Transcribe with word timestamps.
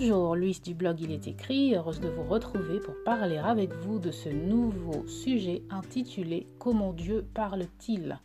Bonjour, 0.00 0.36
Louise 0.36 0.62
du 0.62 0.74
blog 0.74 1.00
Il 1.00 1.10
est 1.10 1.26
écrit, 1.26 1.74
heureuse 1.74 1.98
de 1.98 2.08
vous 2.08 2.22
retrouver 2.22 2.78
pour 2.78 2.94
parler 3.04 3.36
avec 3.36 3.72
vous 3.74 3.98
de 3.98 4.12
ce 4.12 4.28
nouveau 4.28 5.04
sujet 5.08 5.64
intitulé 5.70 6.46
Comment 6.60 6.92
Dieu 6.92 7.26
parle-t-il? 7.34 8.20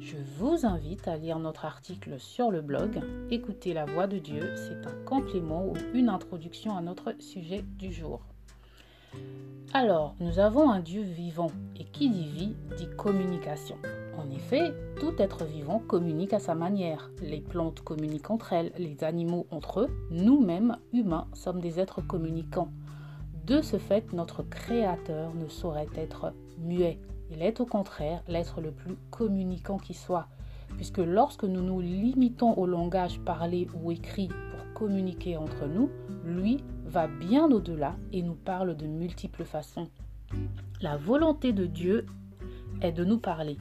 Je 0.00 0.16
vous 0.36 0.66
invite 0.66 1.08
à 1.08 1.16
lire 1.16 1.38
notre 1.38 1.64
article 1.64 2.20
sur 2.20 2.50
le 2.50 2.60
blog. 2.60 3.00
Écouter 3.30 3.72
la 3.72 3.86
voix 3.86 4.06
de 4.06 4.18
Dieu, 4.18 4.54
c'est 4.54 4.86
un 4.86 5.04
complément 5.06 5.64
ou 5.64 5.72
une 5.94 6.10
introduction 6.10 6.76
à 6.76 6.82
notre 6.82 7.14
sujet 7.22 7.64
du 7.78 7.90
jour. 7.90 8.20
Alors, 9.72 10.16
nous 10.20 10.38
avons 10.38 10.68
un 10.68 10.80
Dieu 10.80 11.00
vivant 11.00 11.50
et 11.80 11.84
qui 11.84 12.10
dit 12.10 12.28
vie 12.28 12.54
dit 12.76 12.90
communication. 12.98 13.78
En 14.18 14.30
effet, 14.30 14.72
tout 15.00 15.14
être 15.18 15.44
vivant 15.44 15.80
communique 15.80 16.32
à 16.32 16.38
sa 16.38 16.54
manière. 16.54 17.10
Les 17.20 17.40
plantes 17.40 17.80
communiquent 17.80 18.30
entre 18.30 18.52
elles, 18.52 18.72
les 18.78 19.02
animaux 19.02 19.46
entre 19.50 19.80
eux, 19.80 19.90
nous-mêmes, 20.10 20.76
humains, 20.92 21.26
sommes 21.32 21.60
des 21.60 21.80
êtres 21.80 22.00
communicants. 22.00 22.70
De 23.46 23.60
ce 23.60 23.78
fait, 23.78 24.12
notre 24.12 24.42
Créateur 24.42 25.34
ne 25.34 25.48
saurait 25.48 25.88
être 25.96 26.32
muet. 26.58 26.98
Il 27.30 27.42
est 27.42 27.60
au 27.60 27.66
contraire 27.66 28.22
l'être 28.28 28.60
le 28.60 28.70
plus 28.70 28.96
communicant 29.10 29.78
qui 29.78 29.94
soit, 29.94 30.28
puisque 30.76 30.98
lorsque 30.98 31.44
nous 31.44 31.62
nous 31.62 31.80
limitons 31.80 32.54
au 32.54 32.66
langage 32.66 33.20
parlé 33.20 33.66
ou 33.74 33.90
écrit 33.90 34.28
pour 34.28 34.72
communiquer 34.74 35.36
entre 35.36 35.66
nous, 35.66 35.90
lui 36.24 36.62
va 36.86 37.06
bien 37.06 37.50
au-delà 37.50 37.96
et 38.12 38.22
nous 38.22 38.34
parle 38.34 38.76
de 38.76 38.86
multiples 38.86 39.44
façons. 39.44 39.88
La 40.80 40.96
volonté 40.96 41.52
de 41.52 41.66
Dieu 41.66 42.06
est 42.80 42.92
de 42.92 43.04
nous 43.04 43.18
parler. 43.18 43.56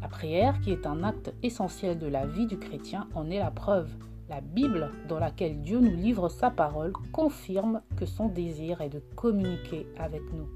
La 0.00 0.08
prière, 0.08 0.60
qui 0.60 0.72
est 0.72 0.86
un 0.86 1.02
acte 1.02 1.34
essentiel 1.42 1.98
de 1.98 2.06
la 2.06 2.26
vie 2.26 2.46
du 2.46 2.58
chrétien, 2.58 3.08
en 3.14 3.30
est 3.30 3.38
la 3.38 3.50
preuve. 3.50 3.90
La 4.28 4.40
Bible, 4.40 4.90
dans 5.08 5.18
laquelle 5.18 5.62
Dieu 5.62 5.78
nous 5.78 5.94
livre 5.94 6.28
sa 6.28 6.50
parole, 6.50 6.92
confirme 7.12 7.80
que 7.96 8.06
son 8.06 8.28
désir 8.28 8.80
est 8.80 8.88
de 8.88 9.02
communiquer 9.14 9.86
avec 9.98 10.22
nous. 10.32 10.48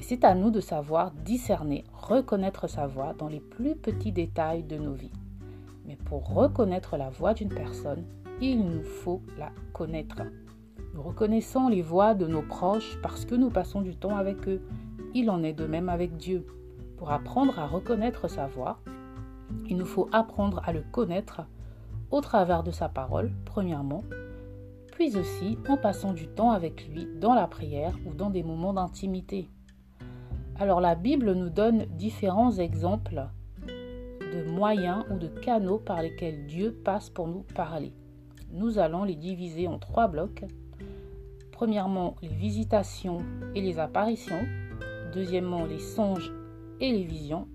C'est 0.00 0.24
à 0.24 0.34
nous 0.34 0.50
de 0.50 0.60
savoir 0.60 1.12
discerner, 1.12 1.84
reconnaître 1.92 2.68
sa 2.68 2.86
voix 2.86 3.14
dans 3.16 3.28
les 3.28 3.40
plus 3.40 3.76
petits 3.76 4.12
détails 4.12 4.64
de 4.64 4.76
nos 4.76 4.92
vies. 4.92 5.12
Mais 5.86 5.96
pour 5.96 6.34
reconnaître 6.34 6.96
la 6.96 7.10
voix 7.10 7.32
d'une 7.32 7.48
personne, 7.48 8.04
il 8.40 8.64
nous 8.64 8.82
faut 8.82 9.22
la 9.38 9.50
connaître. 9.72 10.22
Nous 10.94 11.02
reconnaissons 11.02 11.68
les 11.68 11.82
voix 11.82 12.14
de 12.14 12.26
nos 12.26 12.42
proches 12.42 12.98
parce 13.02 13.24
que 13.24 13.34
nous 13.34 13.50
passons 13.50 13.82
du 13.82 13.96
temps 13.96 14.16
avec 14.16 14.48
eux. 14.48 14.62
Il 15.14 15.30
en 15.30 15.42
est 15.42 15.52
de 15.52 15.66
même 15.66 15.88
avec 15.88 16.16
Dieu. 16.16 16.44
Pour 17.04 17.12
apprendre 17.12 17.58
à 17.58 17.66
reconnaître 17.66 18.28
sa 18.28 18.46
voix, 18.46 18.78
il 19.68 19.76
nous 19.76 19.84
faut 19.84 20.08
apprendre 20.10 20.62
à 20.64 20.72
le 20.72 20.80
connaître 20.80 21.42
au 22.10 22.22
travers 22.22 22.62
de 22.62 22.70
sa 22.70 22.88
parole, 22.88 23.30
premièrement, 23.44 24.04
puis 24.90 25.14
aussi 25.18 25.58
en 25.68 25.76
passant 25.76 26.14
du 26.14 26.28
temps 26.28 26.52
avec 26.52 26.88
lui 26.88 27.06
dans 27.20 27.34
la 27.34 27.46
prière 27.46 27.94
ou 28.06 28.14
dans 28.14 28.30
des 28.30 28.42
moments 28.42 28.72
d'intimité. 28.72 29.50
Alors 30.58 30.80
la 30.80 30.94
Bible 30.94 31.34
nous 31.34 31.50
donne 31.50 31.84
différents 31.90 32.52
exemples 32.52 33.28
de 33.68 34.50
moyens 34.50 35.04
ou 35.10 35.18
de 35.18 35.28
canaux 35.28 35.76
par 35.76 36.00
lesquels 36.00 36.46
Dieu 36.46 36.72
passe 36.72 37.10
pour 37.10 37.28
nous 37.28 37.44
parler. 37.54 37.92
Nous 38.50 38.78
allons 38.78 39.04
les 39.04 39.16
diviser 39.16 39.68
en 39.68 39.78
trois 39.78 40.08
blocs. 40.08 40.46
Premièrement, 41.52 42.16
les 42.22 42.28
visitations 42.28 43.18
et 43.54 43.60
les 43.60 43.78
apparitions. 43.78 44.40
Deuxièmement, 45.12 45.66
les 45.66 45.80
songes 45.80 46.32
et 46.80 46.92
les 46.92 47.04
visions. 47.04 47.48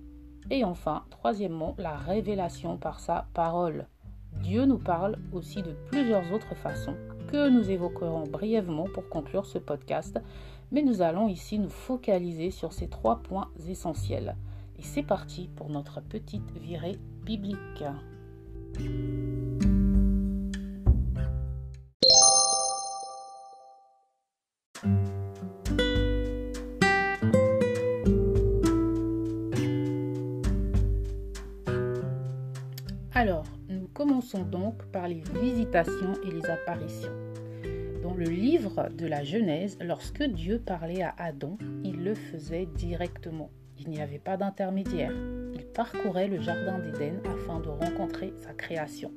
Et 0.49 0.63
enfin, 0.63 1.03
troisièmement, 1.09 1.75
la 1.77 1.95
révélation 1.95 2.77
par 2.77 2.99
sa 2.99 3.27
parole. 3.33 3.87
Dieu 4.41 4.65
nous 4.65 4.77
parle 4.77 5.17
aussi 5.31 5.61
de 5.61 5.75
plusieurs 5.89 6.31
autres 6.31 6.55
façons 6.55 6.95
que 7.27 7.49
nous 7.49 7.69
évoquerons 7.69 8.23
brièvement 8.23 8.87
pour 8.93 9.07
conclure 9.09 9.45
ce 9.45 9.57
podcast, 9.57 10.19
mais 10.71 10.81
nous 10.81 11.01
allons 11.01 11.27
ici 11.27 11.59
nous 11.59 11.69
focaliser 11.69 12.51
sur 12.51 12.73
ces 12.73 12.87
trois 12.87 13.17
points 13.17 13.49
essentiels. 13.67 14.35
Et 14.77 14.83
c'est 14.83 15.03
parti 15.03 15.49
pour 15.55 15.69
notre 15.69 16.01
petite 16.01 16.51
virée 16.57 16.97
biblique. 17.25 17.83
Alors, 33.19 33.43
nous 33.67 33.89
commençons 33.93 34.43
donc 34.43 34.85
par 34.93 35.09
les 35.09 35.21
visitations 35.41 36.13
et 36.25 36.31
les 36.31 36.45
apparitions. 36.45 37.11
Dans 38.01 38.13
le 38.13 38.23
livre 38.23 38.87
de 38.97 39.05
la 39.05 39.25
Genèse, 39.25 39.77
lorsque 39.81 40.23
Dieu 40.23 40.57
parlait 40.65 41.01
à 41.01 41.13
Adam, 41.17 41.57
il 41.83 42.01
le 42.01 42.15
faisait 42.15 42.65
directement. 42.65 43.49
Il 43.77 43.89
n'y 43.89 44.01
avait 44.01 44.19
pas 44.19 44.37
d'intermédiaire. 44.37 45.11
Il 45.53 45.65
parcourait 45.65 46.29
le 46.29 46.39
jardin 46.39 46.79
d'Éden 46.79 47.19
afin 47.25 47.59
de 47.59 47.67
rencontrer 47.67 48.33
sa 48.37 48.53
création. 48.53 49.11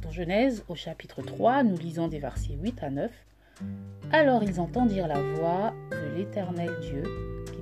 Dans 0.00 0.10
Genèse, 0.10 0.64
au 0.68 0.74
chapitre 0.74 1.20
3, 1.20 1.62
nous 1.62 1.76
lisons 1.76 2.08
des 2.08 2.20
versets 2.20 2.56
8 2.58 2.82
à 2.82 2.88
9. 2.88 3.12
Alors 4.12 4.42
ils 4.42 4.60
entendirent 4.60 5.08
la 5.08 5.20
voix 5.20 5.74
de 5.90 6.16
l'Éternel 6.16 6.70
Dieu 6.80 7.02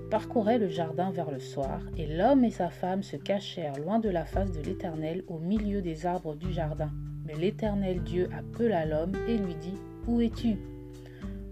parcourait 0.09 0.59
le 0.59 0.69
jardin 0.69 1.11
vers 1.11 1.31
le 1.31 1.39
soir, 1.39 1.81
et 1.97 2.07
l'homme 2.07 2.45
et 2.45 2.51
sa 2.51 2.71
femme 2.71 3.03
se 3.03 3.17
cachèrent 3.17 3.79
loin 3.79 3.99
de 3.99 4.09
la 4.09 4.25
face 4.25 4.53
de 4.53 4.61
l'Éternel 4.61 5.23
au 5.29 5.39
milieu 5.39 5.83
des 5.83 6.07
arbres 6.07 6.35
du 6.35 6.53
jardin. 6.53 6.91
Mais 7.27 7.35
l'Éternel 7.35 8.03
Dieu 8.03 8.29
appela 8.37 8.87
l'homme 8.87 9.13
et 9.29 9.37
lui 9.37 9.55
dit, 9.55 9.75
Où 10.07 10.21
es-tu? 10.21 10.57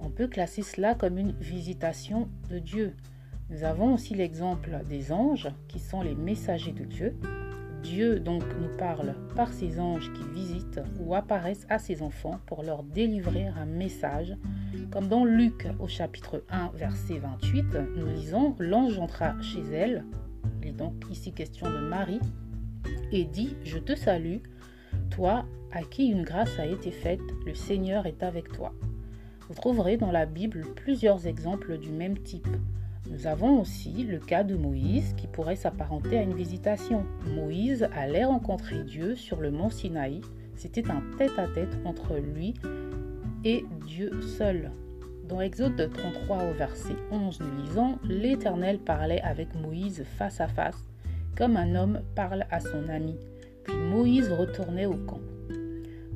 On 0.00 0.10
peut 0.10 0.28
classer 0.28 0.62
cela 0.62 0.94
comme 0.94 1.18
une 1.18 1.32
visitation 1.32 2.28
de 2.50 2.58
Dieu. 2.58 2.94
Nous 3.50 3.62
avons 3.62 3.94
aussi 3.94 4.14
l'exemple 4.14 4.80
des 4.88 5.12
anges, 5.12 5.48
qui 5.68 5.78
sont 5.78 6.02
les 6.02 6.14
messagers 6.14 6.72
de 6.72 6.84
Dieu. 6.84 7.16
Dieu 7.82 8.20
donc 8.20 8.42
nous 8.60 8.76
parle 8.76 9.14
par 9.34 9.53
ses 9.53 9.78
anges 9.78 10.12
qui 10.12 10.22
visitent 10.34 10.81
ou 11.00 11.14
apparaissent 11.14 11.66
à 11.69 11.78
ses 11.78 12.03
enfants 12.03 12.41
pour 12.47 12.62
leur 12.62 12.82
délivrer 12.82 13.47
un 13.47 13.66
message 13.66 14.37
comme 14.91 15.09
dans 15.09 15.25
Luc 15.25 15.66
au 15.78 15.88
chapitre 15.88 16.44
1 16.50 16.70
verset 16.75 17.19
28, 17.19 17.65
nous 17.97 18.06
lisons 18.06 18.54
L'ange 18.59 18.98
entra 18.98 19.41
chez 19.41 19.62
elle, 19.72 20.04
il 20.62 20.69
est 20.69 20.72
donc 20.72 20.92
ici 21.10 21.32
question 21.32 21.70
de 21.70 21.78
Marie, 21.78 22.20
et 23.12 23.25
dit 23.25 23.56
Je 23.65 23.78
te 23.78 23.94
salue, 23.94 24.38
toi 25.10 25.44
à 25.72 25.82
qui 25.82 26.06
une 26.06 26.22
grâce 26.22 26.59
a 26.59 26.66
été 26.66 26.91
faite, 26.91 27.20
le 27.44 27.54
Seigneur 27.54 28.06
est 28.06 28.22
avec 28.22 28.53
toi. 28.53 28.72
Vous 29.48 29.54
trouverez 29.54 29.97
dans 29.97 30.12
la 30.12 30.26
Bible 30.26 30.65
plusieurs 30.75 31.26
exemples 31.26 31.78
du 31.78 31.91
même 31.91 32.19
type. 32.19 32.48
Nous 33.10 33.26
avons 33.26 33.60
aussi 33.60 34.04
le 34.04 34.18
cas 34.18 34.42
de 34.42 34.56
Moïse 34.56 35.14
qui 35.16 35.26
pourrait 35.26 35.56
s'apparenter 35.56 36.18
à 36.18 36.22
une 36.22 36.34
visitation. 36.34 37.04
Moïse 37.34 37.88
allait 37.94 38.24
rencontrer 38.24 38.82
Dieu 38.82 39.14
sur 39.14 39.40
le 39.40 39.50
mont 39.50 39.70
Sinaï. 39.70 40.20
C'était 40.56 40.90
un 40.90 41.02
tête-à-tête 41.18 41.74
-tête 41.74 41.86
entre 41.86 42.16
lui 42.16 42.54
et 43.44 43.64
Dieu 43.86 44.20
seul. 44.22 44.70
Dans 45.28 45.40
Exode 45.40 45.90
33 45.92 46.44
au 46.44 46.52
verset 46.54 46.96
11, 47.10 47.40
nous 47.40 47.64
lisons 47.64 47.98
L'Éternel 48.04 48.78
parlait 48.78 49.20
avec 49.22 49.54
Moïse 49.54 50.04
face 50.18 50.40
à 50.40 50.48
face, 50.48 50.84
comme 51.36 51.56
un 51.56 51.74
homme 51.74 52.00
parle 52.14 52.46
à 52.50 52.60
son 52.60 52.88
ami. 52.88 53.16
Puis 53.64 53.76
Moïse 53.76 54.30
retournait 54.30 54.86
au 54.86 54.94
camp. 54.94 55.20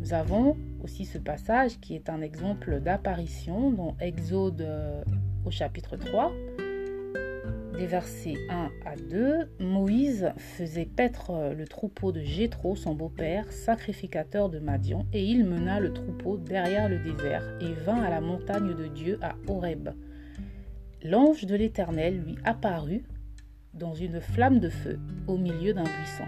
Nous 0.00 0.14
avons 0.14 0.56
aussi 0.82 1.04
ce 1.04 1.18
passage 1.18 1.78
qui 1.80 1.94
est 1.94 2.08
un 2.08 2.22
exemple 2.22 2.80
d'apparition 2.80 3.70
dans 3.70 3.96
Exode 4.00 4.62
euh, 4.62 5.02
au 5.44 5.50
chapitre 5.50 5.96
3 5.96 6.32
versets 7.86 8.36
1 8.48 8.70
à 8.84 8.97
2, 8.97 9.50
Moïse 9.60 10.32
faisait 10.37 10.84
paître 10.84 11.52
le 11.56 11.67
troupeau 11.67 12.12
de 12.12 12.20
Jéthro, 12.20 12.76
son 12.76 12.94
beau-père, 12.94 13.50
sacrificateur 13.52 14.49
de 14.49 14.58
Madian, 14.58 15.06
et 15.12 15.25
il 15.25 15.44
mena 15.44 15.81
le 15.81 15.93
troupeau 15.93 16.37
derrière 16.37 16.88
le 16.88 16.99
désert 16.99 17.43
et 17.61 17.72
vint 17.72 18.02
à 18.02 18.11
la 18.11 18.20
montagne 18.20 18.75
de 18.75 18.87
Dieu 18.87 19.19
à 19.22 19.34
Horeb. 19.46 19.90
L'ange 21.02 21.46
de 21.46 21.56
l'Éternel 21.56 22.20
lui 22.20 22.37
apparut 22.44 23.05
dans 23.75 23.94
une 23.94 24.20
flamme 24.20 24.61
de 24.61 24.69
feu 24.69 24.99
au 25.26 25.38
milieu 25.38 25.72
d'un 25.72 25.84
buisson. 25.84 26.25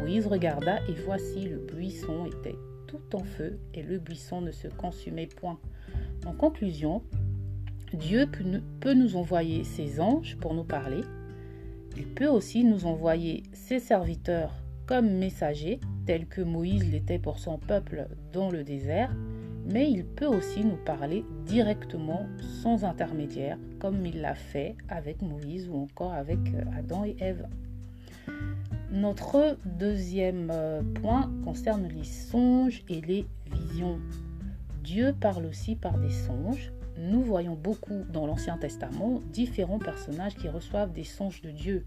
Moïse 0.00 0.26
regarda 0.26 0.78
et 0.88 0.94
voici 1.04 1.48
le 1.48 1.58
buisson 1.58 2.26
était 2.26 2.56
tout 2.86 3.16
en 3.16 3.24
feu 3.24 3.58
et 3.74 3.82
le 3.82 3.98
buisson 3.98 4.40
ne 4.40 4.50
se 4.50 4.68
consumait 4.68 5.26
point. 5.26 5.58
En 6.26 6.32
conclusion, 6.32 7.02
Dieu 7.94 8.26
peut 8.80 8.94
nous 8.94 9.16
envoyer 9.16 9.64
ses 9.64 10.00
anges 10.00 10.36
pour 10.40 10.54
nous 10.54 10.64
parler. 10.64 11.02
Il 11.96 12.06
peut 12.06 12.28
aussi 12.28 12.64
nous 12.64 12.86
envoyer 12.86 13.44
ses 13.52 13.78
serviteurs 13.78 14.52
comme 14.86 15.08
messagers, 15.08 15.80
tels 16.06 16.26
que 16.26 16.42
Moïse 16.42 16.90
l'était 16.90 17.18
pour 17.18 17.38
son 17.38 17.58
peuple 17.58 18.08
dans 18.32 18.50
le 18.50 18.64
désert, 18.64 19.14
mais 19.66 19.90
il 19.90 20.04
peut 20.04 20.26
aussi 20.26 20.64
nous 20.64 20.76
parler 20.76 21.24
directement 21.46 22.26
sans 22.62 22.84
intermédiaire, 22.84 23.58
comme 23.78 24.04
il 24.04 24.20
l'a 24.20 24.34
fait 24.34 24.76
avec 24.88 25.22
Moïse 25.22 25.68
ou 25.70 25.76
encore 25.76 26.12
avec 26.12 26.38
euh, 26.54 26.64
Adam 26.76 27.04
et 27.04 27.16
Ève. 27.18 27.46
Notre 28.90 29.56
deuxième 29.64 30.50
euh, 30.52 30.82
point 31.00 31.30
concerne 31.44 31.88
les 31.88 32.04
songes 32.04 32.84
et 32.88 33.00
les 33.00 33.26
visions. 33.50 33.98
Dieu 34.82 35.14
parle 35.18 35.46
aussi 35.46 35.76
par 35.76 35.98
des 35.98 36.10
songes. 36.10 36.72
Nous 36.98 37.22
voyons 37.22 37.54
beaucoup 37.54 38.04
dans 38.12 38.26
l'Ancien 38.26 38.56
Testament 38.56 39.20
différents 39.32 39.80
personnages 39.80 40.36
qui 40.36 40.48
reçoivent 40.48 40.92
des 40.92 41.04
songes 41.04 41.42
de 41.42 41.50
Dieu. 41.50 41.84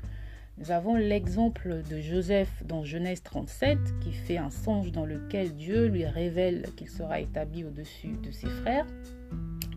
Nous 0.57 0.71
avons 0.71 0.95
l'exemple 0.95 1.83
de 1.89 1.99
Joseph 1.99 2.49
dans 2.65 2.83
Genèse 2.83 3.23
37 3.23 3.77
qui 4.01 4.11
fait 4.11 4.37
un 4.37 4.49
songe 4.49 4.91
dans 4.91 5.05
lequel 5.05 5.55
Dieu 5.55 5.85
lui 5.85 6.05
révèle 6.05 6.65
qu'il 6.75 6.89
sera 6.89 7.21
établi 7.21 7.63
au-dessus 7.63 8.17
de 8.21 8.31
ses 8.31 8.47
frères. 8.47 8.87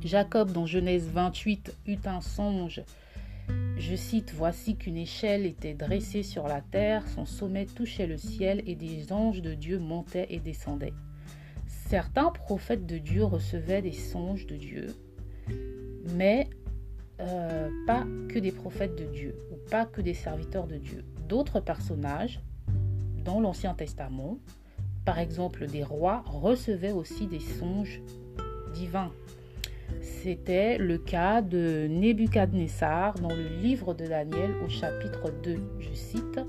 Jacob 0.02 0.50
dans 0.50 0.66
Genèse 0.66 1.08
28 1.12 1.74
eut 1.86 1.98
un 2.06 2.20
songe. 2.20 2.82
Je 3.76 3.94
cite, 3.94 4.32
Voici 4.34 4.76
qu'une 4.76 4.96
échelle 4.96 5.46
était 5.46 5.74
dressée 5.74 6.22
sur 6.22 6.48
la 6.48 6.60
terre, 6.60 7.06
son 7.08 7.24
sommet 7.24 7.66
touchait 7.66 8.06
le 8.06 8.16
ciel 8.16 8.62
et 8.66 8.74
des 8.74 9.12
anges 9.12 9.42
de 9.42 9.54
Dieu 9.54 9.78
montaient 9.78 10.26
et 10.30 10.40
descendaient. 10.40 10.94
Certains 11.66 12.30
prophètes 12.30 12.86
de 12.86 12.98
Dieu 12.98 13.24
recevaient 13.24 13.82
des 13.82 13.92
songes 13.92 14.46
de 14.46 14.56
Dieu, 14.56 14.86
mais 16.14 16.48
euh, 17.20 17.68
pas 17.86 18.06
que 18.28 18.38
des 18.38 18.52
prophètes 18.52 18.96
de 18.96 19.04
Dieu 19.04 19.34
ou 19.52 19.70
pas 19.70 19.84
que 19.84 20.00
des 20.00 20.14
serviteurs 20.14 20.66
de 20.66 20.76
Dieu. 20.76 21.04
D'autres 21.28 21.60
personnages 21.60 22.40
dans 23.24 23.40
l'Ancien 23.40 23.74
Testament, 23.74 24.38
par 25.04 25.18
exemple 25.18 25.66
des 25.66 25.84
rois, 25.84 26.22
recevaient 26.26 26.92
aussi 26.92 27.26
des 27.26 27.40
songes 27.40 28.00
divins. 28.72 29.12
C'était 30.00 30.78
le 30.78 30.98
cas 30.98 31.42
de 31.42 31.86
Nebuchadnezzar 31.90 33.14
dans 33.14 33.34
le 33.34 33.48
livre 33.62 33.94
de 33.94 34.06
Daniel 34.06 34.52
au 34.64 34.68
chapitre 34.68 35.30
2. 35.42 35.56
Je 35.78 35.92
cite 35.92 36.40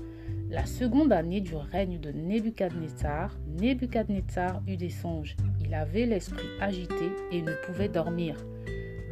La 0.48 0.64
seconde 0.64 1.12
année 1.12 1.40
du 1.40 1.54
règne 1.54 1.98
de 1.98 2.12
Nebuchadnezzar, 2.12 3.36
Nebuchadnezzar 3.60 4.62
eut 4.66 4.76
des 4.76 4.90
songes. 4.90 5.36
Il 5.64 5.74
avait 5.74 6.06
l'esprit 6.06 6.48
agité 6.60 7.12
et 7.30 7.42
ne 7.42 7.52
pouvait 7.66 7.88
dormir. 7.88 8.36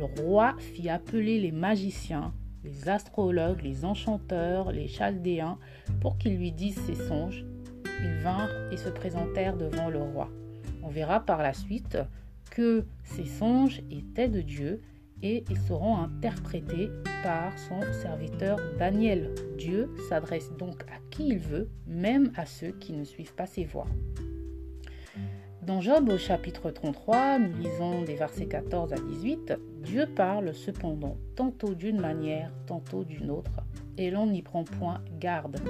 Le 0.00 0.06
roi 0.22 0.54
fit 0.58 0.88
appeler 0.88 1.38
les 1.38 1.52
magiciens, 1.52 2.32
les 2.64 2.88
astrologues, 2.88 3.60
les 3.60 3.84
enchanteurs, 3.84 4.72
les 4.72 4.88
chaldéens, 4.88 5.58
pour 6.00 6.16
qu'ils 6.16 6.38
lui 6.38 6.52
disent 6.52 6.80
ses 6.86 6.94
songes. 6.94 7.44
Ils 8.02 8.22
vinrent 8.22 8.72
et 8.72 8.78
se 8.78 8.88
présentèrent 8.88 9.58
devant 9.58 9.90
le 9.90 9.98
roi. 9.98 10.30
On 10.82 10.88
verra 10.88 11.20
par 11.20 11.42
la 11.42 11.52
suite 11.52 11.98
que 12.50 12.86
ces 13.04 13.26
songes 13.26 13.82
étaient 13.90 14.30
de 14.30 14.40
Dieu 14.40 14.80
et 15.22 15.44
ils 15.50 15.60
seront 15.60 15.98
interprétés 15.98 16.88
par 17.22 17.52
son 17.58 17.80
serviteur 17.92 18.58
Daniel. 18.78 19.34
Dieu 19.58 19.94
s'adresse 20.08 20.50
donc 20.58 20.82
à 20.84 20.98
qui 21.10 21.28
il 21.28 21.38
veut, 21.38 21.68
même 21.86 22.32
à 22.36 22.46
ceux 22.46 22.70
qui 22.70 22.94
ne 22.94 23.04
suivent 23.04 23.34
pas 23.34 23.46
ses 23.46 23.64
voies. 23.64 23.88
Dans 25.70 25.80
Job 25.80 26.08
au 26.08 26.18
chapitre 26.18 26.72
33, 26.72 27.38
nous 27.38 27.56
lisons 27.58 28.02
des 28.02 28.16
versets 28.16 28.46
14 28.46 28.92
à 28.92 28.96
18, 28.96 29.52
Dieu 29.84 30.04
parle 30.16 30.52
cependant 30.52 31.16
tantôt 31.36 31.76
d'une 31.76 32.00
manière, 32.00 32.50
tantôt 32.66 33.04
d'une 33.04 33.30
autre, 33.30 33.52
et 33.96 34.10
l'on 34.10 34.26
n'y 34.26 34.42
prend 34.42 34.64
point 34.64 35.00
garde. 35.20 35.60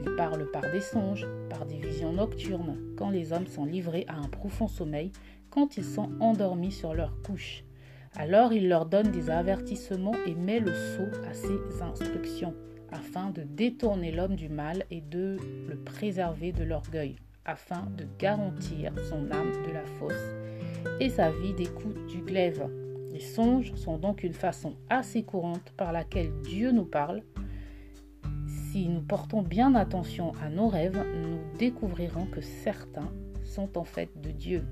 Il 0.00 0.14
parle 0.14 0.48
par 0.52 0.62
des 0.70 0.80
songes, 0.80 1.26
par 1.50 1.66
des 1.66 1.78
visions 1.78 2.12
nocturnes, 2.12 2.78
quand 2.96 3.10
les 3.10 3.32
hommes 3.32 3.48
sont 3.48 3.64
livrés 3.64 4.04
à 4.06 4.14
un 4.14 4.28
profond 4.28 4.68
sommeil, 4.68 5.10
quand 5.50 5.76
ils 5.76 5.84
sont 5.84 6.10
endormis 6.20 6.70
sur 6.70 6.94
leur 6.94 7.20
couche. 7.22 7.64
Alors 8.14 8.52
il 8.52 8.68
leur 8.68 8.86
donne 8.86 9.10
des 9.10 9.28
avertissements 9.28 10.14
et 10.24 10.36
met 10.36 10.60
le 10.60 10.72
sceau 10.72 11.08
à 11.28 11.34
ses 11.34 11.82
instructions, 11.82 12.54
afin 12.92 13.30
de 13.30 13.42
détourner 13.42 14.12
l'homme 14.12 14.36
du 14.36 14.48
mal 14.48 14.84
et 14.92 15.00
de 15.00 15.36
le 15.68 15.76
préserver 15.78 16.52
de 16.52 16.62
l'orgueil 16.62 17.16
afin 17.48 17.88
de 17.96 18.06
garantir 18.18 18.92
son 19.08 19.30
âme 19.32 19.52
de 19.66 19.72
la 19.72 19.84
fosse 19.98 20.12
et 21.00 21.08
sa 21.08 21.30
vie 21.30 21.54
des 21.54 21.66
coups 21.66 21.96
du 22.06 22.20
glaive. 22.20 22.68
Les 23.10 23.20
songes 23.20 23.74
sont 23.74 23.96
donc 23.96 24.22
une 24.22 24.34
façon 24.34 24.74
assez 24.90 25.22
courante 25.22 25.72
par 25.76 25.90
laquelle 25.92 26.30
Dieu 26.42 26.70
nous 26.70 26.84
parle. 26.84 27.22
Si 28.46 28.86
nous 28.86 29.00
portons 29.00 29.42
bien 29.42 29.74
attention 29.74 30.32
à 30.42 30.50
nos 30.50 30.68
rêves, 30.68 31.02
nous 31.22 31.38
découvrirons 31.58 32.26
que 32.26 32.42
certains 32.42 33.10
sont 33.44 33.78
en 33.78 33.84
fait 33.84 34.10
de 34.20 34.30
Dieu. 34.30 34.64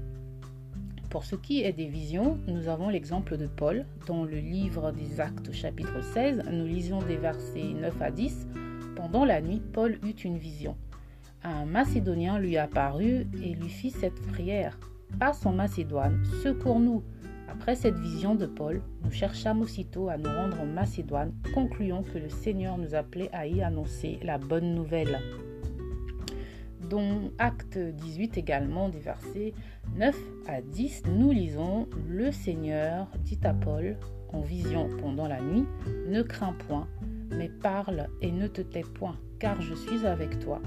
Pour 1.08 1.25
ce 1.25 1.34
qui 1.34 1.62
est 1.62 1.73
des 1.73 1.87
visions, 1.87 2.38
nous 2.46 2.69
avons 2.69 2.90
l'exemple 2.90 3.38
de 3.38 3.46
Paul. 3.46 3.87
Dans 4.06 4.25
le 4.25 4.37
livre 4.37 4.93
des 4.93 5.19
Actes 5.19 5.50
chapitre 5.50 6.02
16, 6.12 6.43
nous 6.52 6.67
lisons 6.67 7.00
des 7.00 7.17
versets 7.17 7.73
9 7.73 8.02
à 8.02 8.11
10. 8.11 8.49
Pendant 8.96 9.25
la 9.25 9.40
nuit, 9.40 9.62
Paul 9.73 9.99
eut 10.05 10.11
une 10.11 10.37
vision 10.37 10.76
un 11.47 11.65
Macédonien 11.65 12.39
lui 12.39 12.57
apparut 12.57 13.27
et 13.43 13.55
lui 13.55 13.69
fit 13.69 13.91
cette 13.91 14.21
prière. 14.29 14.79
Passe 15.19 15.47
en 15.47 15.53
Macédoine, 15.53 16.23
secours-nous. 16.43 17.03
Après 17.49 17.77
cette 17.77 17.99
vision 17.99 18.35
de 18.35 18.47
Paul, 18.47 18.83
nous 19.05 19.11
cherchâmes 19.11 19.63
aussitôt 19.63 20.09
à 20.09 20.19
nous 20.19 20.29
rendre 20.29 20.61
en 20.61 20.67
Macédoine, 20.67 21.33
concluant 21.55 22.03
que 22.03 22.19
le 22.19 22.29
Seigneur 22.29 22.77
nous 22.77 22.95
appelait 22.95 23.31
à 23.33 23.47
y 23.47 23.63
annoncer 23.63 24.19
la 24.23 24.39
bonne 24.39 24.75
nouvelle. 24.75 25.21
Dans 26.91 27.31
Acte 27.39 27.79
18 27.79 28.37
également, 28.39 28.89
des 28.89 28.99
versets 28.99 29.55
9 29.97 30.17
à 30.49 30.61
10, 30.61 31.05
nous 31.09 31.33
lisons 31.33 31.89
Le 32.09 32.31
Seigneur 32.33 33.09
dit 33.25 33.41
à 33.45 33.55
Paul, 33.55 33.97
en 34.33 34.41
vision 34.41 34.89
pendant 35.01 35.29
la 35.29 35.41
nuit, 35.41 35.65
Ne 36.09 36.23
crains 36.23 36.55
point, 36.67 36.89
mais 37.31 37.49
parle 37.49 38.09
et 38.21 38.31
ne 38.31 38.47
te 38.49 38.61
tais 38.61 38.83
point, 38.83 39.17
car 39.39 39.61
je 39.61 39.75
suis 39.75 40.07
avec 40.07 40.39
toi 40.41 40.61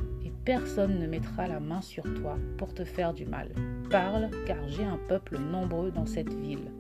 personne 0.50 0.98
ne 0.98 1.06
mettra 1.06 1.48
la 1.48 1.60
main 1.60 1.80
sur 1.80 2.02
toi 2.16 2.36
pour 2.58 2.74
te 2.74 2.84
faire 2.84 3.14
du 3.14 3.24
mal. 3.24 3.50
Parle, 3.92 4.32
car 4.48 4.58
j'ai 4.68 4.84
un 4.84 4.98
peuple 5.08 5.38
nombreux 5.38 5.92
dans 5.92 6.08
cette 6.08 6.34
ville. 6.34 6.72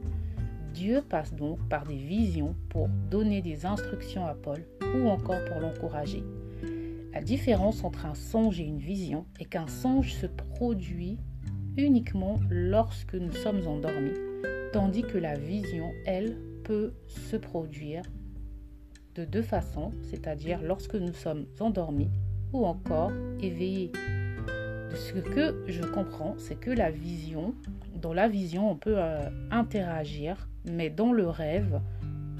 Dieu 0.73 1.03
passe 1.07 1.35
donc 1.35 1.59
par 1.69 1.85
des 1.85 1.97
visions 1.97 2.55
pour 2.69 2.87
donner 3.11 3.43
des 3.43 3.67
instructions 3.67 4.25
à 4.25 4.33
Paul 4.33 4.65
ou 4.95 5.07
encore 5.07 5.45
pour 5.45 5.59
l'encourager. 5.59 6.23
La 7.13 7.21
différence 7.21 7.83
entre 7.83 8.07
un 8.07 8.15
songe 8.15 8.59
et 8.59 8.63
une 8.63 8.79
vision 8.79 9.27
est 9.39 9.45
qu'un 9.45 9.67
songe 9.67 10.15
se 10.15 10.25
produit 10.25 11.19
uniquement 11.77 12.37
lorsque 12.49 13.13
nous 13.13 13.33
sommes 13.33 13.67
endormis, 13.67 14.17
tandis 14.73 15.03
que 15.03 15.19
la 15.19 15.35
vision, 15.35 15.91
elle, 16.07 16.39
peut 16.63 16.95
se 17.05 17.35
produire 17.35 18.01
de 19.13 19.25
deux 19.25 19.43
façons, 19.43 19.91
c'est-à-dire 20.09 20.59
lorsque 20.63 20.95
nous 20.95 21.13
sommes 21.13 21.45
endormis 21.59 22.09
ou 22.53 22.65
encore 22.65 23.11
éveillé. 23.41 23.91
De 24.89 24.95
ce 24.95 25.13
que 25.13 25.63
je 25.67 25.83
comprends, 25.83 26.35
c'est 26.37 26.59
que 26.59 26.71
la 26.71 26.89
vision, 26.89 27.53
dans 27.95 28.13
la 28.13 28.27
vision, 28.27 28.71
on 28.71 28.75
peut 28.75 28.97
euh, 28.97 29.29
interagir, 29.51 30.49
mais 30.65 30.89
dans 30.89 31.13
le 31.13 31.27
rêve, 31.27 31.79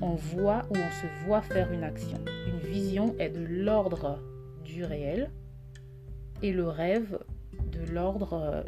on 0.02 0.16
voit 0.16 0.64
ou 0.70 0.76
on 0.76 0.92
se 0.92 1.26
voit 1.26 1.42
faire 1.42 1.72
une 1.72 1.84
action. 1.84 2.18
Une 2.48 2.60
vision 2.60 3.16
est 3.20 3.30
de 3.30 3.46
l'ordre 3.46 4.20
du 4.64 4.84
réel 4.84 5.30
et 6.42 6.54
le 6.54 6.68
rêve 6.68 7.20
de 7.72 7.92
l'ordre, 7.92 8.66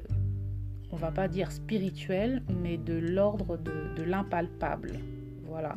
on 0.91 0.95
va 0.95 1.11
pas 1.11 1.27
dire 1.27 1.51
spirituel, 1.51 2.43
mais 2.61 2.77
de 2.77 2.93
l'ordre 2.93 3.57
de, 3.57 3.95
de 3.95 4.03
l'impalpable. 4.03 4.91
Voilà. 5.45 5.73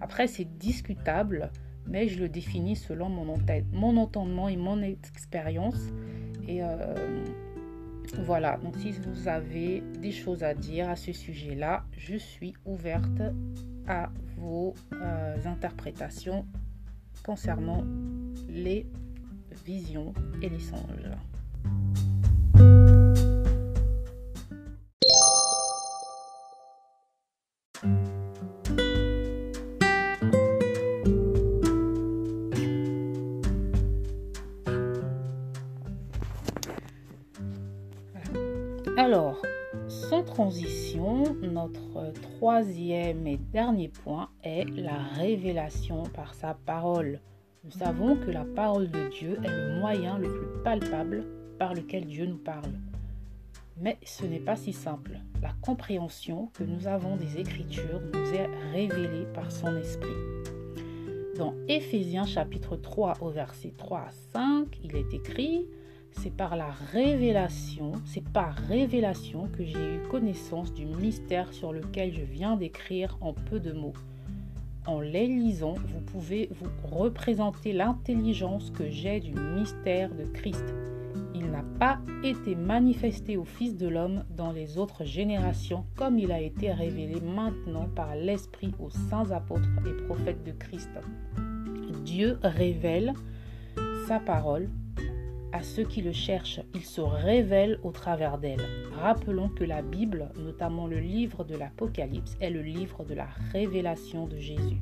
Après, 0.00 0.26
c'est 0.26 0.58
discutable 0.58 1.50
mais 1.88 2.08
je 2.08 2.18
le 2.18 2.28
définis 2.28 2.76
selon 2.76 3.08
mon, 3.08 3.34
mon 3.72 3.96
entendement 3.96 4.48
et 4.48 4.56
mon 4.56 4.82
expérience. 4.82 5.80
Et 6.46 6.62
euh, 6.62 7.24
voilà, 8.24 8.56
donc 8.58 8.76
si 8.76 8.92
vous 8.92 9.28
avez 9.28 9.82
des 10.00 10.12
choses 10.12 10.42
à 10.42 10.54
dire 10.54 10.88
à 10.88 10.96
ce 10.96 11.12
sujet-là, 11.12 11.84
je 11.96 12.16
suis 12.16 12.54
ouverte 12.64 13.22
à 13.86 14.10
vos 14.36 14.74
euh, 14.92 15.36
interprétations 15.44 16.46
concernant 17.24 17.84
les 18.48 18.86
visions 19.64 20.14
et 20.42 20.48
les 20.48 20.60
songes. 20.60 21.10
Alors, 38.98 39.40
sans 39.86 40.24
transition, 40.24 41.22
notre 41.40 42.12
troisième 42.20 43.28
et 43.28 43.36
dernier 43.36 43.86
point 43.86 44.28
est 44.42 44.68
la 44.68 44.98
révélation 45.14 46.02
par 46.02 46.34
sa 46.34 46.54
parole. 46.54 47.20
Nous 47.62 47.70
savons 47.70 48.16
que 48.16 48.32
la 48.32 48.44
parole 48.44 48.90
de 48.90 49.08
Dieu 49.08 49.38
est 49.44 49.56
le 49.56 49.78
moyen 49.78 50.18
le 50.18 50.26
plus 50.34 50.62
palpable 50.64 51.24
par 51.60 51.74
lequel 51.74 52.06
Dieu 52.06 52.26
nous 52.26 52.38
parle. 52.38 52.72
Mais 53.80 53.98
ce 54.04 54.26
n'est 54.26 54.40
pas 54.40 54.56
si 54.56 54.72
simple. 54.72 55.20
La 55.40 55.52
compréhension 55.62 56.50
que 56.54 56.64
nous 56.64 56.88
avons 56.88 57.14
des 57.14 57.38
Écritures 57.38 58.00
nous 58.12 58.34
est 58.34 58.50
révélée 58.72 59.26
par 59.32 59.52
son 59.52 59.76
Esprit. 59.76 60.10
Dans 61.36 61.54
Éphésiens 61.68 62.26
chapitre 62.26 62.74
3 62.74 63.18
au 63.20 63.30
verset 63.30 63.74
3 63.78 63.98
à 64.00 64.10
5, 64.10 64.76
il 64.82 64.96
est 64.96 65.14
écrit 65.14 65.68
c'est 66.12 66.34
par 66.34 66.56
la 66.56 66.70
révélation, 66.92 67.92
c'est 68.04 68.26
par 68.28 68.54
révélation 68.54 69.48
que 69.56 69.64
j'ai 69.64 69.96
eu 69.96 70.00
connaissance 70.10 70.72
du 70.72 70.86
mystère 70.86 71.52
sur 71.52 71.72
lequel 71.72 72.12
je 72.12 72.22
viens 72.22 72.56
d'écrire 72.56 73.16
en 73.20 73.32
peu 73.32 73.60
de 73.60 73.72
mots. 73.72 73.94
En 74.86 75.00
les 75.00 75.26
lisant, 75.26 75.74
vous 75.74 76.00
pouvez 76.00 76.48
vous 76.60 76.70
représenter 76.96 77.72
l'intelligence 77.72 78.70
que 78.70 78.88
j'ai 78.88 79.20
du 79.20 79.34
mystère 79.34 80.14
de 80.14 80.24
Christ. 80.24 80.64
Il 81.34 81.50
n'a 81.50 81.64
pas 81.78 81.98
été 82.24 82.54
manifesté 82.54 83.36
au 83.36 83.44
Fils 83.44 83.76
de 83.76 83.86
l'homme 83.86 84.24
dans 84.30 84.50
les 84.50 84.78
autres 84.78 85.04
générations 85.04 85.84
comme 85.94 86.18
il 86.18 86.32
a 86.32 86.40
été 86.40 86.72
révélé 86.72 87.20
maintenant 87.20 87.88
par 87.94 88.16
l'Esprit 88.16 88.72
aux 88.80 88.90
saints 88.90 89.30
apôtres 89.30 89.68
et 89.86 90.04
prophètes 90.04 90.42
de 90.44 90.52
Christ. 90.52 90.90
Dieu 92.04 92.38
révèle 92.42 93.12
sa 94.06 94.18
parole 94.18 94.70
à 95.52 95.62
ceux 95.62 95.84
qui 95.84 96.02
le 96.02 96.12
cherchent. 96.12 96.60
Il 96.74 96.84
se 96.84 97.00
révèle 97.00 97.78
au 97.82 97.90
travers 97.90 98.38
d'elle. 98.38 98.62
Rappelons 99.00 99.48
que 99.48 99.64
la 99.64 99.82
Bible, 99.82 100.30
notamment 100.38 100.86
le 100.86 100.98
livre 100.98 101.44
de 101.44 101.56
l'Apocalypse, 101.56 102.36
est 102.40 102.50
le 102.50 102.62
livre 102.62 103.04
de 103.04 103.14
la 103.14 103.28
révélation 103.52 104.26
de 104.26 104.38
Jésus. 104.38 104.80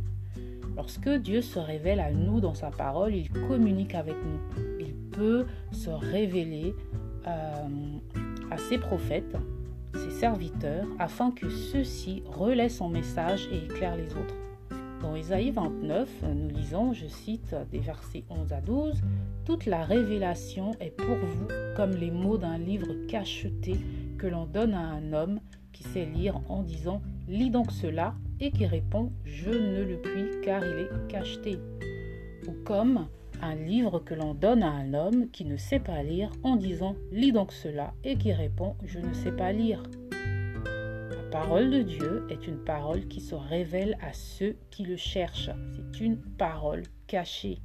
Lorsque 0.77 1.09
Dieu 1.09 1.41
se 1.41 1.59
révèle 1.59 2.01
à 2.01 2.11
nous 2.11 2.41
dans 2.41 2.55
sa 2.55 2.71
parole, 2.71 3.15
il 3.15 3.31
communique 3.31 3.95
avec 3.95 4.17
nous. 4.17 4.63
Il 4.79 4.95
peut 4.95 5.47
se 5.73 5.91
révéler 5.91 6.75
euh, 7.27 7.67
à 8.51 8.59
ses 8.59 8.79
prophètes, 8.79 9.37
ses 9.95 10.11
serviteurs, 10.11 10.87
afin 10.99 11.31
que 11.31 11.49
ceux-ci 11.49 12.23
relaient 12.27 12.69
son 12.69 12.91
message 12.91 13.49
et 13.51 13.65
éclairent 13.65 13.97
les 13.97 14.13
autres. 14.13 14.35
Dans 15.01 15.15
Ésaïe 15.15 15.51
29, 15.51 16.09
nous 16.35 16.49
lisons, 16.49 16.93
je 16.95 17.07
cite 17.07 17.55
des 17.71 17.81
versets 17.81 18.25
11 18.31 18.53
à 18.53 18.61
12, 18.61 19.03
Toute 19.45 19.67
la 19.67 19.85
révélation 19.85 20.73
est 20.81 20.91
pour 20.91 21.17
vous 21.17 21.49
comme 21.77 21.93
les 21.93 22.11
mots 22.11 22.39
d'un 22.39 22.57
livre 22.57 22.95
cacheté 23.07 23.77
que 24.19 24.27
l'on 24.27 24.47
donne 24.47 24.73
à 24.73 24.81
un 24.81 25.13
homme 25.13 25.41
qui 25.73 25.83
sait 25.83 26.07
lire 26.07 26.41
en 26.49 26.63
disant 26.63 27.03
Lis 27.29 27.51
donc 27.51 27.73
cela 27.73 28.15
et 28.41 28.51
qui 28.51 28.65
répond 28.65 29.13
Je 29.25 29.51
ne 29.51 29.83
le 29.83 30.01
puis 30.01 30.41
car 30.43 30.65
il 30.65 30.79
est 30.79 31.09
cacheté. 31.09 31.59
Ou 32.49 32.53
comme 32.65 33.07
un 33.43 33.55
livre 33.55 33.99
que 33.99 34.15
l'on 34.15 34.33
donne 34.33 34.63
à 34.63 34.71
un 34.71 34.95
homme 34.95 35.29
qui 35.31 35.45
ne 35.45 35.59
sait 35.59 35.81
pas 35.81 36.03
lire 36.03 36.31
en 36.43 36.57
disant 36.57 36.97
Lis 37.13 37.33
donc 37.33 37.53
cela 37.53 37.93
et 38.03 38.17
qui 38.17 38.33
répond 38.33 38.77
Je 38.85 38.99
ne 38.99 39.13
sais 39.13 39.33
pas 39.33 39.53
lire. 39.53 39.83
Parole 41.39 41.71
de 41.71 41.83
Dieu 41.83 42.27
est 42.31 42.49
une 42.49 42.65
parole 42.65 43.09
qui 43.09 43.21
se 43.21 43.35
révèle 43.35 43.99
à 44.01 44.15
ceux 44.15 44.57
qui 44.71 44.85
le 44.85 44.97
cherchent. 44.97 45.51
C'est 45.71 46.01
une 46.01 46.17
parole 46.17 46.85
cachée. 47.07 47.61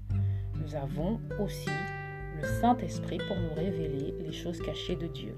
Nous 0.59 0.75
avons 0.75 1.21
aussi 1.39 1.69
le 2.35 2.43
Saint-Esprit 2.59 3.19
pour 3.19 3.37
nous 3.37 3.53
révéler 3.53 4.13
les 4.19 4.33
choses 4.33 4.61
cachées 4.61 4.97
de 4.97 5.07
Dieu. 5.07 5.37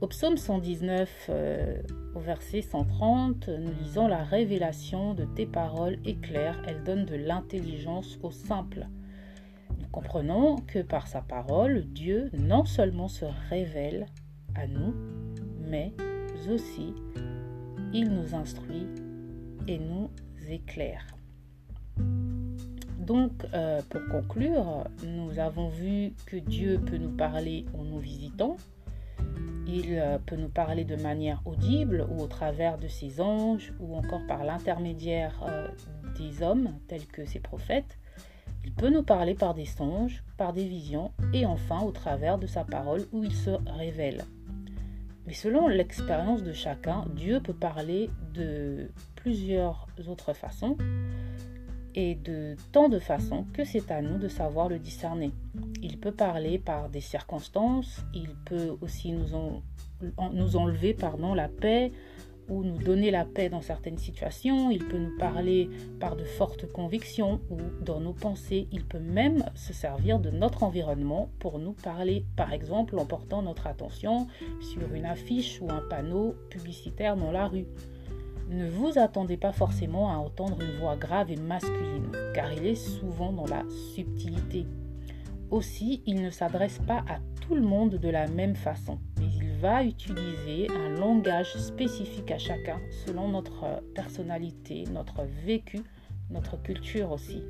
Au 0.00 0.06
psaume 0.06 0.38
119, 0.38 1.26
euh, 1.28 1.82
au 2.14 2.20
verset 2.20 2.62
130, 2.62 3.48
nous 3.48 3.72
lisons 3.82 4.08
la 4.08 4.24
révélation 4.24 5.12
de 5.12 5.26
tes 5.26 5.46
paroles 5.46 5.98
éclair, 6.06 6.62
elle 6.66 6.82
donne 6.82 7.04
de 7.04 7.14
l'intelligence 7.14 8.18
aux 8.22 8.30
simples. 8.30 8.86
Nous 9.78 9.88
comprenons 9.88 10.56
que 10.56 10.78
par 10.78 11.08
sa 11.08 11.20
parole, 11.20 11.84
Dieu 11.84 12.30
non 12.32 12.64
seulement 12.64 13.08
se 13.08 13.26
révèle 13.50 14.06
à 14.54 14.66
nous, 14.66 14.94
mais 15.60 15.92
aussi, 16.48 16.94
il 17.92 18.10
nous 18.10 18.34
instruit 18.34 18.86
et 19.66 19.78
nous 19.78 20.10
éclaire. 20.48 21.06
Donc, 23.10 23.32
euh, 23.54 23.80
pour 23.88 24.00
conclure, 24.08 24.84
nous 25.04 25.38
avons 25.38 25.68
vu 25.68 26.12
que 26.26 26.36
Dieu 26.36 26.78
peut 26.78 26.96
nous 26.96 27.16
parler 27.16 27.66
en 27.76 27.82
nous 27.84 27.98
visitant. 27.98 28.56
Il 29.66 29.98
euh, 29.98 30.18
peut 30.24 30.36
nous 30.36 30.48
parler 30.48 30.84
de 30.84 30.96
manière 30.96 31.42
audible 31.44 32.06
ou 32.10 32.22
au 32.22 32.26
travers 32.26 32.78
de 32.78 32.88
ses 32.88 33.20
anges 33.20 33.72
ou 33.80 33.96
encore 33.96 34.26
par 34.28 34.44
l'intermédiaire 34.44 35.44
euh, 35.48 35.68
des 36.18 36.42
hommes 36.42 36.74
tels 36.88 37.06
que 37.06 37.24
ses 37.24 37.40
prophètes. 37.40 37.98
Il 38.64 38.72
peut 38.72 38.90
nous 38.90 39.02
parler 39.02 39.34
par 39.34 39.54
des 39.54 39.66
songes, 39.66 40.22
par 40.36 40.52
des 40.52 40.66
visions 40.66 41.12
et 41.32 41.46
enfin 41.46 41.80
au 41.80 41.92
travers 41.92 42.38
de 42.38 42.46
sa 42.46 42.64
parole 42.64 43.06
où 43.12 43.24
il 43.24 43.34
se 43.34 43.50
révèle. 43.66 44.24
Mais 45.30 45.36
selon 45.36 45.68
l'expérience 45.68 46.42
de 46.42 46.52
chacun, 46.52 47.04
Dieu 47.14 47.38
peut 47.38 47.54
parler 47.54 48.10
de 48.34 48.90
plusieurs 49.14 49.86
autres 50.08 50.32
façons 50.32 50.76
et 51.94 52.16
de 52.16 52.56
tant 52.72 52.88
de 52.88 52.98
façons 52.98 53.46
que 53.52 53.62
c'est 53.62 53.92
à 53.92 54.02
nous 54.02 54.18
de 54.18 54.26
savoir 54.26 54.68
le 54.68 54.80
discerner. 54.80 55.30
Il 55.82 55.98
peut 56.00 56.10
parler 56.10 56.58
par 56.58 56.88
des 56.88 57.00
circonstances, 57.00 58.00
il 58.12 58.30
peut 58.44 58.76
aussi 58.80 59.12
nous, 59.12 59.62
nous 60.32 60.56
enlever 60.56 60.94
pardon, 60.94 61.32
la 61.32 61.46
paix 61.46 61.92
ou 62.50 62.64
nous 62.64 62.78
donner 62.78 63.10
la 63.10 63.24
paix 63.24 63.48
dans 63.48 63.62
certaines 63.62 63.96
situations, 63.96 64.70
il 64.70 64.86
peut 64.86 64.98
nous 64.98 65.16
parler 65.16 65.70
par 66.00 66.16
de 66.16 66.24
fortes 66.24 66.70
convictions 66.70 67.40
ou 67.48 67.56
dans 67.82 68.00
nos 68.00 68.12
pensées, 68.12 68.68
il 68.72 68.84
peut 68.84 68.98
même 68.98 69.44
se 69.54 69.72
servir 69.72 70.18
de 70.18 70.30
notre 70.30 70.64
environnement 70.64 71.30
pour 71.38 71.58
nous 71.58 71.72
parler, 71.72 72.24
par 72.36 72.52
exemple 72.52 72.98
en 72.98 73.06
portant 73.06 73.42
notre 73.42 73.66
attention 73.66 74.26
sur 74.60 74.92
une 74.92 75.06
affiche 75.06 75.60
ou 75.62 75.70
un 75.70 75.82
panneau 75.88 76.34
publicitaire 76.50 77.16
dans 77.16 77.30
la 77.30 77.46
rue. 77.46 77.66
Ne 78.50 78.68
vous 78.68 78.98
attendez 78.98 79.36
pas 79.36 79.52
forcément 79.52 80.10
à 80.10 80.16
entendre 80.16 80.60
une 80.60 80.80
voix 80.80 80.96
grave 80.96 81.30
et 81.30 81.36
masculine, 81.36 82.10
car 82.34 82.52
il 82.52 82.66
est 82.66 82.74
souvent 82.74 83.32
dans 83.32 83.46
la 83.46 83.62
subtilité. 83.94 84.66
Aussi, 85.50 86.02
il 86.06 86.22
ne 86.22 86.30
s'adresse 86.30 86.78
pas 86.86 87.04
à 87.08 87.18
tout 87.40 87.54
le 87.54 87.62
monde 87.62 87.96
de 87.96 88.08
la 88.08 88.26
même 88.28 88.54
façon 88.54 88.98
va 89.60 89.84
utiliser 89.84 90.68
un 90.70 90.88
langage 90.88 91.52
spécifique 91.58 92.30
à 92.30 92.38
chacun 92.38 92.80
selon 93.04 93.28
notre 93.28 93.82
personnalité, 93.94 94.84
notre 94.90 95.24
vécu, 95.44 95.82
notre 96.30 96.60
culture 96.62 97.12
aussi. 97.12 97.42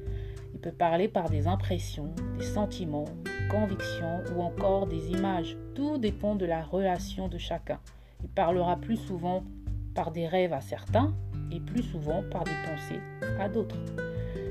Il 0.52 0.58
peut 0.58 0.72
parler 0.72 1.06
par 1.06 1.30
des 1.30 1.46
impressions, 1.46 2.12
des 2.36 2.44
sentiments, 2.44 3.04
des 3.24 3.48
convictions 3.48 4.24
ou 4.34 4.42
encore 4.42 4.88
des 4.88 5.10
images. 5.10 5.56
Tout 5.76 5.98
dépend 5.98 6.34
de 6.34 6.46
la 6.46 6.64
relation 6.64 7.28
de 7.28 7.38
chacun. 7.38 7.78
Il 8.24 8.28
parlera 8.28 8.76
plus 8.76 8.96
souvent 8.96 9.44
par 9.94 10.10
des 10.10 10.26
rêves 10.26 10.52
à 10.52 10.60
certains 10.60 11.14
et 11.52 11.60
plus 11.60 11.84
souvent 11.84 12.24
par 12.28 12.42
des 12.42 12.50
pensées 12.66 13.00
à 13.38 13.48
d'autres. 13.48 13.78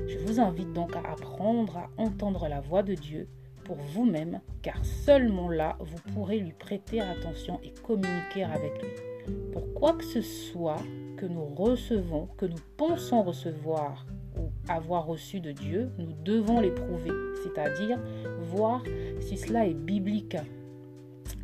Je 0.08 0.16
vous 0.24 0.40
invite 0.40 0.72
donc 0.72 0.96
à 0.96 1.00
apprendre 1.10 1.76
à 1.76 1.90
entendre 1.98 2.48
la 2.48 2.60
voix 2.60 2.82
de 2.82 2.94
Dieu 2.94 3.28
vous-même, 3.76 4.40
car 4.62 4.84
seulement 4.84 5.48
là, 5.48 5.76
vous 5.80 6.12
pourrez 6.12 6.38
lui 6.38 6.52
prêter 6.52 7.00
attention 7.00 7.60
et 7.62 7.72
communiquer 7.82 8.44
avec 8.44 8.72
lui. 8.82 9.34
Pour 9.52 9.72
quoi 9.74 9.92
que 9.94 10.04
ce 10.04 10.22
soit 10.22 10.82
que 11.16 11.26
nous 11.26 11.44
recevons, 11.44 12.28
que 12.36 12.46
nous 12.46 12.60
pensons 12.76 13.22
recevoir 13.22 14.06
ou 14.38 14.50
avoir 14.68 15.06
reçu 15.06 15.40
de 15.40 15.52
Dieu, 15.52 15.90
nous 15.98 16.12
devons 16.24 16.60
l'éprouver, 16.60 17.10
c'est-à-dire 17.42 17.98
voir 18.38 18.82
si 19.20 19.36
cela 19.36 19.66
est 19.66 19.74
biblique. 19.74 20.36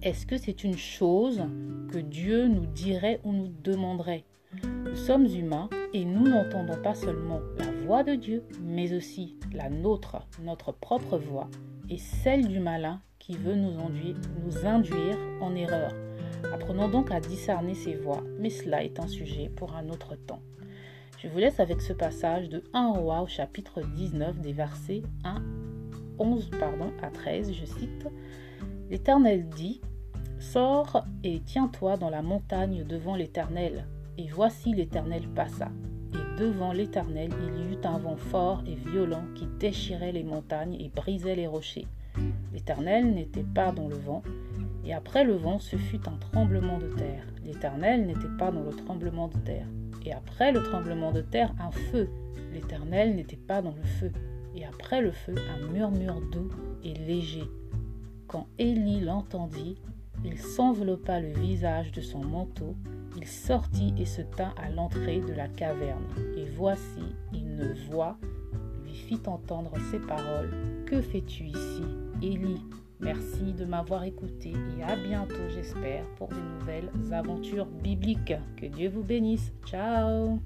Est-ce 0.02 0.26
que 0.26 0.36
c'est 0.36 0.64
une 0.64 0.76
chose 0.76 1.42
que 1.92 1.98
Dieu 1.98 2.48
nous 2.48 2.66
dirait 2.66 3.20
ou 3.24 3.32
nous 3.32 3.52
demanderait? 3.62 4.24
Nous 4.84 4.96
sommes 4.96 5.26
humains 5.26 5.68
et 5.92 6.04
nous 6.04 6.28
n'entendons 6.28 6.80
pas 6.82 6.94
seulement 6.94 7.40
la 7.58 7.70
voix 7.84 8.02
de 8.02 8.14
Dieu, 8.14 8.44
mais 8.62 8.94
aussi 8.94 9.36
la 9.52 9.68
nôtre, 9.68 10.26
notre 10.42 10.72
propre 10.72 11.18
voix, 11.18 11.48
et 11.88 11.98
celle 11.98 12.48
du 12.48 12.58
malin 12.58 13.00
qui 13.18 13.36
veut 13.36 13.54
nous 13.54 13.80
induire, 13.80 14.16
nous 14.44 14.66
induire 14.66 15.18
en 15.40 15.54
erreur. 15.54 15.92
Apprenons 16.52 16.88
donc 16.88 17.10
à 17.10 17.20
discerner 17.20 17.74
ces 17.74 17.94
voies, 17.94 18.22
mais 18.38 18.50
cela 18.50 18.84
est 18.84 19.00
un 19.00 19.08
sujet 19.08 19.50
pour 19.56 19.74
un 19.74 19.88
autre 19.88 20.14
temps. 20.14 20.42
Je 21.18 21.28
vous 21.28 21.38
laisse 21.38 21.60
avec 21.60 21.80
ce 21.80 21.92
passage 21.92 22.48
de 22.48 22.62
1 22.72 22.92
roi 22.92 23.22
au 23.22 23.26
chapitre 23.26 23.82
19 23.82 24.40
des 24.40 24.52
versets 24.52 25.02
1, 25.24 25.42
11 26.18 26.50
pardon, 26.58 26.92
à 27.02 27.10
13, 27.10 27.52
je 27.52 27.64
cite 27.64 28.06
L'Éternel 28.90 29.48
dit 29.48 29.80
Sors 30.38 31.04
et 31.24 31.40
tiens-toi 31.40 31.96
dans 31.96 32.10
la 32.10 32.22
montagne 32.22 32.84
devant 32.84 33.16
l'Éternel. 33.16 33.86
Et 34.18 34.28
voici 34.28 34.72
l'Éternel 34.72 35.26
passa. 35.34 35.70
Devant 36.38 36.72
l'Éternel, 36.72 37.30
il 37.46 37.62
y 37.62 37.72
eut 37.72 37.84
un 37.84 37.98
vent 37.98 38.16
fort 38.16 38.62
et 38.66 38.74
violent 38.74 39.24
qui 39.34 39.46
déchirait 39.58 40.12
les 40.12 40.22
montagnes 40.22 40.74
et 40.74 40.90
brisait 40.94 41.34
les 41.34 41.46
rochers. 41.46 41.86
L'Éternel 42.52 43.14
n'était 43.14 43.42
pas 43.42 43.72
dans 43.72 43.88
le 43.88 43.96
vent, 43.96 44.22
et 44.84 44.92
après 44.92 45.24
le 45.24 45.34
vent, 45.34 45.58
ce 45.58 45.76
fut 45.76 46.06
un 46.08 46.16
tremblement 46.18 46.78
de 46.78 46.88
terre. 46.88 47.24
L'Éternel 47.44 48.06
n'était 48.06 48.36
pas 48.38 48.50
dans 48.50 48.62
le 48.62 48.70
tremblement 48.70 49.28
de 49.28 49.38
terre. 49.38 49.66
Et 50.04 50.12
après 50.12 50.52
le 50.52 50.62
tremblement 50.62 51.10
de 51.10 51.22
terre, 51.22 51.54
un 51.58 51.70
feu. 51.70 52.08
L'Éternel 52.52 53.16
n'était 53.16 53.36
pas 53.36 53.62
dans 53.62 53.74
le 53.74 53.82
feu. 53.82 54.12
Et 54.54 54.64
après 54.64 55.00
le 55.00 55.12
feu, 55.12 55.34
un 55.54 55.72
murmure 55.72 56.20
doux 56.32 56.50
et 56.84 56.94
léger. 56.94 57.44
Quand 58.28 58.46
Élie 58.58 59.00
l'entendit, 59.00 59.76
il 60.24 60.38
s'enveloppa 60.38 61.18
le 61.20 61.32
visage 61.32 61.92
de 61.92 62.00
son 62.00 62.24
manteau 62.24 62.76
il 63.16 63.26
sortit 63.26 63.94
et 63.98 64.04
se 64.04 64.22
tint 64.22 64.54
à 64.62 64.70
l'entrée 64.70 65.20
de 65.20 65.32
la 65.32 65.48
caverne. 65.48 66.04
Et 66.36 66.46
voici, 66.56 67.14
une 67.32 67.72
voix 67.90 68.16
lui 68.84 68.94
fit 68.94 69.20
entendre 69.26 69.72
ces 69.90 69.98
paroles. 69.98 70.50
Que 70.86 71.00
fais-tu 71.00 71.44
ici, 71.44 71.84
Élie? 72.22 72.62
Merci 73.00 73.52
de 73.52 73.66
m'avoir 73.66 74.04
écouté 74.04 74.54
et 74.78 74.82
à 74.82 74.96
bientôt 74.96 75.34
j'espère 75.54 76.06
pour 76.16 76.28
de 76.28 76.34
nouvelles 76.58 76.90
aventures 77.12 77.66
bibliques. 77.66 78.34
Que 78.56 78.66
Dieu 78.66 78.88
vous 78.88 79.02
bénisse. 79.02 79.52
Ciao 79.66 80.38